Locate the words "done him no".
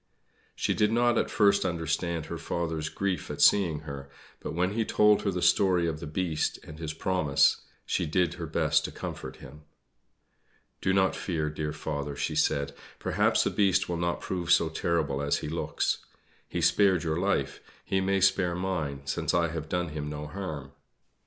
19.69-20.25